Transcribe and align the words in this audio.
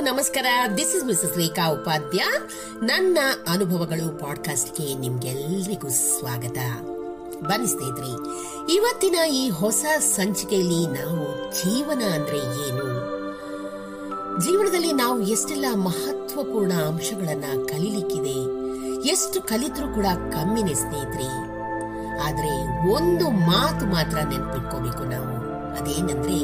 ನಮಸ್ಕಾರ. 0.00 0.46
This 0.76 0.96
is 0.96 1.04
missus 1.04 1.36
Rekha 1.36 1.68
Upadhya 1.68 2.24
ನನ್ನ 2.82 3.18
ಅನುಭವಗಳು 3.48 4.18
ಪಾಡ್ಕಾಸ್ಟ್ಗೆ 4.18 4.94
ನಿಮ್ಗೆಲ್ರಿಗೂ 4.94 5.88
ಸ್ವಾಗತ. 5.88 6.58
ಬನ್ನಿ 7.44 7.66
ಸ್ನೇಹಿತರೆ, 7.66 8.12
ಇವತ್ತಿನ 8.74 9.16
ಈ 9.28 9.50
ಹೊಸ 9.50 9.84
ಸಂಚಿಕೆಯಲ್ಲಿ 9.98 10.86
ನಾವು 10.86 11.52
ಜೀವನ 11.62 12.02
ಅಂದ್ರೆ 12.02 12.36
ಏನು? 12.36 12.84
ಜೀವನದಲ್ಲಿ 14.40 14.92
ನಾವು 14.92 15.20
ಎಷ್ಟೆಲ್ಲ 15.20 15.66
ಮಹತ್ವಪೂರ್ಣ 15.74 16.72
ಅಂಶಗಳನ್ನ 16.72 17.66
ಕಲಿಲಿಕ್ಕಿದೆ? 17.66 18.36
ಎಷ್ಟು 19.08 19.42
ಕಲಿತರೂ 19.42 19.94
ಕೂಡ 19.94 20.06
ಕಮ್ಮಿನೇ 20.06 20.74
ಸ್ನೇಹಿತರೆ. 20.74 21.28
ಆದ್ರೆ 22.20 22.88
ಒಂದು 22.90 23.30
ಮಾತು 23.30 23.86
ಮಾತ್ರ 23.86 24.18
ನೆನಪಿಟ್ಕೋಬೇಕು 24.18 25.04
ನಾವು. 25.04 25.43
ಅದೇನಂದ್ರೆ, 25.78 26.38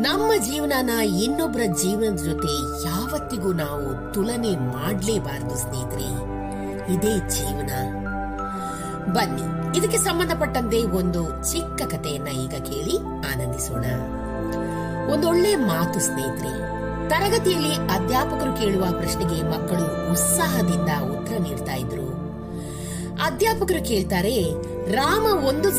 ನಮ್ಮ 0.00 0.44
ಜೀವನನ 0.44 0.90
ಇನ್ನೊಬ್ಬರ 1.00 1.60
ಜೀವನದ 1.82 2.16
ಜೊತೆ 2.16 2.84
ಯಾವತ್ತಿಗೂ 2.86 3.52
ನಾವು 3.52 4.12
ತುಲನೆ 4.12 4.56
ಮಾಡಲೇಬಾರದು, 4.56 5.56
ಸ್ನೇಹಿತರೆ. 5.56 6.38
ಇದೇ 6.94 7.28
ಜೀವನ. 7.28 7.70
ಬನ್ನಿ, 9.12 9.42
ಇದಕ್ಕೆ 9.78 9.98
ಸಂಬಂಧಪಟ್ಟಂತೆ 9.98 10.82
ಒಂದು 10.82 11.52
ಚಿಕ್ಕ 11.52 11.82
ಕಥೆಯನ್ನ 11.82 12.28
ಈಗ 12.28 12.50
ಕೇಳಿ 12.50 12.98
ಆನಂದಿಸೋಣ. 12.98 13.84
ಒಂದೊಳ್ಳೆ 15.12 15.56
ಮಾತು, 15.56 16.00
ಸ್ನೇಹಿತರೆ. 16.00 16.78
ತರಗತಿಯಲ್ಲಿ 17.08 17.74
ಅಧ್ಯಾಪಕರು 17.74 18.60
ಕೇಳುವ 18.60 18.84
ಪ್ರಶ್ನೆಗೆ 18.90 19.42
ಮಕ್ಕಳು 19.42 20.10
ಉತ್ಸಾಹದಿಂದ 20.10 21.18
ಉತ್ತರ 21.18 21.34
ನೀಡ್ತಾ 21.42 21.74
ಇದ್ರು. 21.74 22.17
ಅಧ್ಯಾಪಕರು 23.22 23.88
ಕೇಳ್ತಾರೆ, 23.88 24.36
ರಾಮ 24.92 25.46
ಒಂದು 25.46 25.70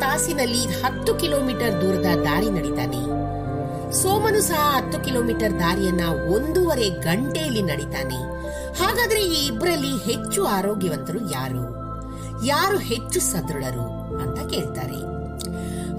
ತಾಸಿನಲ್ಲಿ 0.00 0.62
ಹತ್ತು 0.82 1.14
ಕಿಲೋಮೀಟರ್ 1.14 1.82
ದೂರದ 1.82 2.06
ದಾರಿ 2.22 2.50
ನಡೀತಾನೆ. 2.50 3.02
ಸೋಮನು 3.92 4.40
ಸಹ 4.40 4.76
ಹತ್ತು 4.76 5.00
ಕಿಲೋಮೀಟರ್ 5.00 5.60
ದಾರಿಯನ್ನ 5.60 6.00
ಒಂದೂವರೆ 6.34 6.88
ಗಂಟೆಯಲ್ಲಿ 6.88 7.62
ನಡೀತಾನೆ. 7.62 8.18
ಹಾಗಾದ್ರೆ 8.82 9.24
ಈ 9.24 9.46
ಇಬ್ಬರಲ್ಲಿ 9.46 10.12
ಹೆಚ್ಚು 10.12 10.44
ಆರೋಗ್ಯವಂತರು 10.44 11.30
ಯಾರು? 11.30 11.62
ಯಾರು 12.46 12.78
ಹೆಚ್ಚು 12.78 13.20
ಸದೃಢರು 13.20 13.86
ಅಂತ 14.18 14.54
ಕೇಳ್ತಾರೆ. 14.54 15.00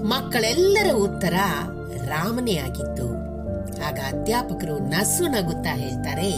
ಮಕ್ಕಳೆಲ್ಲರ 0.04 0.92
ಉತ್ತರ 0.94 1.34
ರಾಮನೇ 2.04 2.56
ಆಗಿತ್ತು. 2.56 3.06
ಆಗ 3.88 3.98
ಅಧ್ಯಾಪಕರು 4.06 4.78
ನಸು 4.78 5.26
ನಗುತ್ತಾ 5.26 5.74
ಹೇಳ್ತಾರೆ 5.74 6.30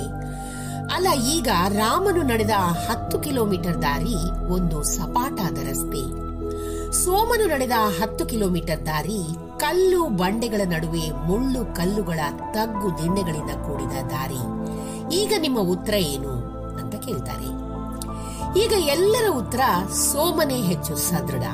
ಅಲ್ಲ, 0.94 1.08
ಈಗ 1.34 1.48
ರಾಮನು 1.80 2.22
ನಡೆದ 2.30 2.54
ಹತ್ತು 2.86 3.16
ಕಿಲೋಮೀಟರ್ 3.24 3.78
ದಾರಿ 3.84 4.18
ಒಂದು 4.56 4.78
ಸಪಾಟಾದ 4.96 5.56
ರಸ್ತೆ. 5.68 6.02
ಸೋಮನು 7.00 7.46
ನಡೆದ 7.52 7.76
ಹತ್ತು 7.98 8.24
ಕಿಲೋಮೀಟರ್ 8.32 8.82
ದಾರಿ 8.88 9.18
ಕಲ್ಲು 9.62 10.02
ಬಂಡೆಗಳ 10.20 10.62
ನಡುವೆ 10.74 11.04
ಮುಳ್ಳು 11.28 11.62
ಕಲ್ಲುಗಳ 11.78 12.20
ತಗ್ಗು 12.56 12.88
ದಿಣ್ಣೆಗಳಿಂದ 13.00 13.52
ಕೂಡಿದ 13.64 13.96
ದಾರಿ. 14.12 14.42
ಈಗ 15.20 15.32
ನಿಮ್ಮ 15.44 15.58
ಉತ್ತರ 15.74 15.94
ಏನು 16.12 16.32
ಅಂತ 16.80 16.94
ಕೇಳ್ತಾರೆ. 17.06 17.50
ಈಗ 18.62 18.72
ಎಲ್ಲರ 18.94 19.26
ಉತ್ತರ 19.40 19.62
ಸೋಮನೇ 20.06 20.58
ಹೆಚ್ಚು 20.70 20.94
ಸದೃಢ. 21.08 21.44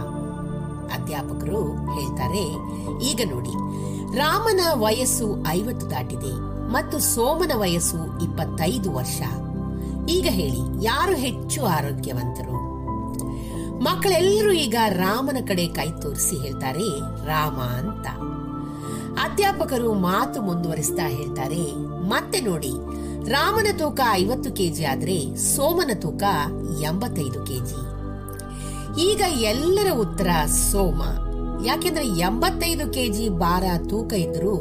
ಅಧ್ಯಾಪಕರು 0.96 1.60
ಹೇಳ್ತಾರೆ, 1.94 2.44
ಈಗ 3.10 3.20
ನೋಡಿ, 3.32 3.54
ರಾಮನ 4.20 4.62
ವಯಸ್ಸು 4.84 5.26
ಐವತ್ತು 5.56 5.86
ದಾಟಿದೆ. 5.92 6.32
ಮತ್ತು 6.70 6.98
ಸೋಮನ 6.98 7.52
ವಯಸ್ಸು 7.54 8.22
ಇಪ್ಪತ್ತೈದು 8.22 8.92
ವರ್ಷ. 8.92 9.22
ಈಗ 10.08 10.26
ಹೇಳಿ, 10.30 10.84
ಯಾರು 10.84 11.14
ಹೆಚ್ಚು 11.16 11.66
ಆರೋಗ್ಯವಂತರು? 11.66 12.56
ಮಕ್ಕಳೆಲ್ಲರೂ 13.78 14.52
ಈಗ 14.52 14.76
ರಾಮನ 14.88 15.36
ಕಡೆ 15.48 15.66
ಕೈ 15.66 15.88
ತೋರಿಸಿ 16.00 16.36
ಹೇಳ್ತಾರೆ, 16.36 16.88
ರಾಮ 17.26 17.58
ಅಂತ. 17.60 18.06
ಅಧ್ಯಾಪಕರು 19.22 19.94
ಮಾತು 19.94 20.42
ಮುಂದುವರಿಸ್ತಾ 20.42 21.08
ಹೇಳ್ತಾರೆ, 21.08 21.64
ಮತ್ತೆ 22.08 22.40
ನೋಡಿ, 22.40 22.72
ರಾಮನ 23.30 23.66
ತೂಕ 23.78 24.00
ಐವತ್ತು 24.12 24.52
ಕೆಜಿ 24.52 24.84
ಆದ್ರೆ 24.84 25.36
ಸೋಮನ 25.36 25.90
ತೂಕ 25.94 26.22
ಎಂಬತ್ತೈದು 26.82 27.40
ಕೆಜಿ. 27.46 27.80
ಈಗ 29.02 29.22
ಎಲ್ಲರ 29.40 29.92
ಉತ್ತರ 30.00 30.30
ಸೋಮ. 30.70 31.02
ಯಾಕೆಂದ್ರೆ 31.66 32.06
ಎಂಬತ್ತೈದು 32.06 32.92
ಕೆಜಿ 32.92 33.28
ಭಾರ 33.28 33.64
ತೂಕ 33.88 34.12
ಇದ್ರೂ 34.12 34.54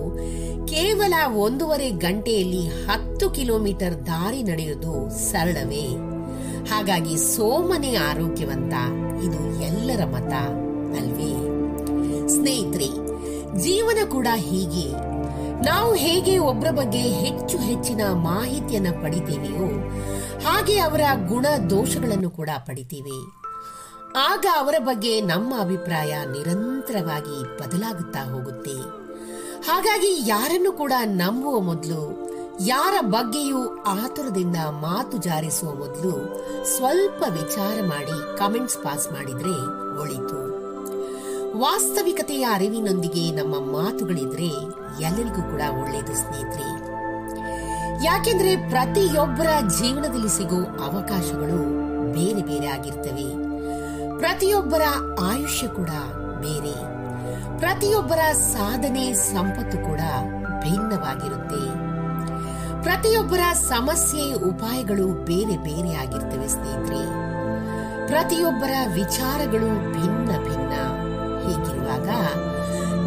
ಕೇವಲ 0.70 1.14
ಒಂದೂವರೆ 1.36 1.90
ಗಂಟೆಯಲ್ಲಿ 1.90 2.68
ಹತ್ತು 2.68 3.30
ಕಿಲೋಮೀಟರ್ 3.30 4.08
ದಾರಿ 4.08 4.44
ನಡೆಯುವುದು 4.44 5.10
ಸರಳವೇ? 5.10 5.86
ಹಾಗಾಗಿ 6.70 7.18
ಸೋಮನೆ 7.18 7.96
ಆರೋಗ್ಯವಂತ, 7.96 8.74
ಇದು 9.24 9.62
ಎಲ್ಲರ 9.62 10.06
ಮತ 10.06 10.34
ಅಲ್ವೇ? 11.00 11.32
ಸ್ನೇಹಿತರೆ, 12.28 12.90
ಜೀವನ 13.60 14.10
ಕೂಡ 14.10 14.28
ಹೀಗೆ. 14.36 14.88
ನಾವು 15.70 15.96
ಹೇಗೆ 15.96 16.38
ಒಬ್ಬರ 16.38 16.72
ಬಗ್ಗೆ 16.72 17.00
ಹೆಚ್ಚು 17.00 17.58
ಹೆಚ್ಚಿನ 17.58 18.02
ಮಾಹಿತಿಯನ್ನ 18.14 18.88
ಪಡಿತೀವಿಯೋ, 19.04 19.66
ಹಾಗೆ 20.50 20.80
ಅವರ 20.80 21.02
ಗುಣ 21.28 21.46
ದೋಷಗಳನ್ನು 21.70 22.30
ಕೂಡ 22.30 22.50
ಪಡಿತೀವಿ. 22.58 23.20
ಆಗ 24.18 24.46
ಅವರ 24.58 24.76
ಬಗ್ಗೆ 24.80 25.22
ನಮ್ಮ 25.22 25.62
ಅಭಿಪ್ರಾಯ 25.62 26.14
ನಿರಂತರವಾಗಿ 26.32 27.38
ಬದಲಾಗುತ್ತಾ 27.60 28.20
ಹೋಗುತ್ತೆ. 28.20 29.09
ಹಾಗಾಗಿ 29.70 30.30
ಯಾರನ್ನು 30.30 30.72
ಕೂಡ 30.72 30.94
ನಂಬುವ 31.06 31.60
ಮೊದಲು, 31.60 32.30
ಯಾರ 32.66 32.94
ಬಗ್ಗೆಯೂ 33.02 33.84
ಆತುರದಿಂದ 33.84 34.56
ಮಾತು 34.56 35.18
ಜಾರಿಸುವ 35.18 35.74
ಮೊದಲು 35.74 36.14
ಸ್ವಲ್ಪ 36.78 37.24
ವಿಚಾರ 37.30 37.84
ಮಾಡಿ 37.84 38.38
ಕಮೆಂಟ್ಸ್ 38.38 38.78
ಪಾಸ್ 38.78 39.12
ಮಾಡಿದ್ರೆ 39.12 39.56
ಒಳಿತು. 40.02 40.40
ವಾಸ್ತವಿಕತೆಯ 41.60 42.48
ಅರಿವಿನೊಂದಿಗೆ 42.54 43.32
ನಮ್ಮ 43.32 43.56
ಮಾತುಗಳಿದ್ರೆ 43.56 44.50
ಎಲ್ಲರಿಗೂ 45.04 45.42
ಕೂಡ 45.42 45.62
ಒಳ್ಳೆಯದು 45.84 46.16
ಸ್ನೇಹಿತರೆ. 46.16 46.70
ಯಾಕೆಂದ್ರೆ 48.06 48.56
ಪ್ರತಿಯೊಬ್ಬರ 48.56 49.48
ಜೀವನದಲ್ಲಿ 49.80 50.30
ಸಿಗೋ 50.30 50.84
ಅವಕಾಶಗಳು 50.84 51.60
ಬೇರೆ 52.14 52.42
ಬೇರೆ 52.42 52.68
ಆಗಿರ್ತವೆ. 52.68 53.30
ಪ್ರತಿಯೊಬ್ಬರ 54.20 54.82
ಆಯುಷ್ಯ 55.20 55.68
ಕೂಡ 55.68 55.90
ಬೇರೆ. 56.40 56.99
ಪ್ರತಿಯೊಬ್ಬರ 57.60 58.20
ಸಾಧನೆ 58.34 59.14
ಸಂಪತ್ತು 59.14 59.78
ಕೂಡ 59.78 60.00
ಭಿನ್ನವಾಗಿರುತ್ತೆ. 60.62 61.90
ಪ್ರತಿಯೊಬ್ಬರ 62.84 63.40
ಸಮಸ್ಯೆ 63.54 64.34
ಉಪಾಯಗಳು 64.34 65.08
ಬೇರೆ 65.08 65.58
ಬೇರೆ 65.58 65.94
ಆಗಿರ್ತವೆ 65.96 66.48
ಸ್ನೇಹಿತರೆ. 66.48 67.04
ಪ್ರತಿಯೊಬ್ಬರ 68.08 68.70
ವಿಚಾರಗಳು 68.94 69.94
ಭಿನ್ನ 69.94 70.28
ಭಿನ್ನ. 70.28 70.74
ಹೀಗಿರುವಾಗ 71.42 72.10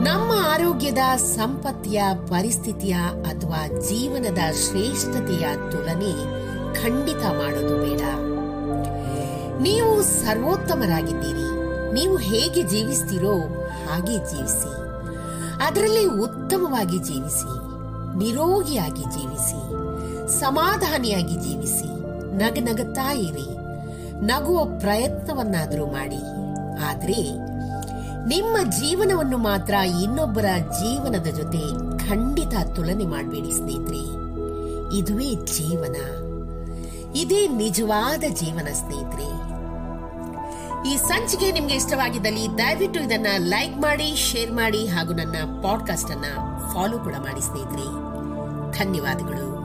ನಮ್ಮ 0.08 0.32
ಆರೋಗ್ಯದ 0.52 1.16
ಸಂಪತ್ತಿಯ 1.16 2.02
ಪರಿಸ್ಥಿತಿಯ 2.28 2.94
ಅಥವಾ 3.30 3.68
ಜೀವನದ 3.68 4.38
ಶ್ರೇಷ್ಠತೆಯ 4.52 5.70
ತುಲನೆ 5.70 6.42
ಖಂಡಿತ 6.74 7.24
ಮಾಡೋದು 7.24 7.78
ಬೇಡ. 7.78 8.00
ನೀವು 9.62 10.02
ಸರ್ವೋತ್ತಮರಾಗಿದ್ದೀರಿ. 10.02 11.61
ನೀವು 11.92 12.16
ಹೇಗೆ 12.16 12.62
ಜೀವಿಸ್ತೀರೋ 12.62 13.34
ಹಾಗೆ 13.88 14.16
ಜೀವಿಸಿ. 14.16 14.82
ಅದರಲ್ಲಿ 15.64 16.06
ಉತ್ತಮವಾಗಿ 16.06 16.98
ಜೀವಿಸಿ, 16.98 17.52
ನಿರೋಗಿಯಾಗಿ 18.18 19.02
ಜೀವಿಸಿ, 19.02 19.60
ಸಮಾಧಾನಿಯಾಗಿ 20.40 21.34
ಜೀವಿಸಿ, 21.34 22.02
ನಗನಗುತ್ತಾ 22.36 23.12
ಇರಿ, 23.12 23.62
ನಗುವ 24.26 24.64
ಪ್ರಯತ್ನವನ್ನಾದರೂ 24.64 25.86
ಮಾಡಿ. 25.86 26.20
ಆದರೆ 26.84 27.52
ನಿಮ್ಮ 28.28 28.70
ಜೀವನವನ್ನು 28.70 29.38
ಮಾತ್ರ 29.38 29.74
ಇನ್ನೊಬ್ಬರ 29.74 30.44
ಜೀವನದ 30.58 31.26
ಜೊತೆ 31.26 31.62
ಖಂಡಿತ 32.08 32.54
ತುಲನೆ 32.76 33.06
ಮಾಡಬೇಡಿ 33.06 33.52
ಸ್ನೇಹಿತರೆ. 33.52 34.22
ಇದುವೇ 34.98 35.34
ಜೀವನ. 35.34 35.96
ಇದೇ 37.16 37.48
ನಿಜವಾದ 37.48 38.24
ಜೀವನ 38.28 38.68
ಸ್ನೇಹಿತರೆ. 38.72 39.51
ಈ 40.86 40.96
ಸಂಚಿಕೆ 40.96 41.52
ನಿಮ್ಗೆ 41.52 41.74
ಇಷ್ಟವಾಗಿದ್ದಲ್ಲಿ 41.74 42.58
ದಯವಿಟ್ಟು 42.58 43.00
ಇದನ್ನ 43.00 43.26
ಲೈಕ್ 43.38 43.76
ಮಾಡಿ, 43.78 44.16
ಶೇರ್ 44.16 44.52
ಮಾಡಿ 44.52 44.86
ಹಾಗೂ 44.86 45.12
ನನ್ನ 45.12 45.62
ಪಾಡ್ಕಾಸ್ಟ್ 45.62 46.10
ಅನ್ನ 46.10 46.24
ಫಾಲೋ 46.74 46.98
ಕೂಡ 46.98 47.14
ಮಾಡಿ 47.14 47.40
ಸ್ನೇಹಿತರೆ. 47.40 48.02
ಧನ್ಯವಾದಗಳು. 48.78 49.61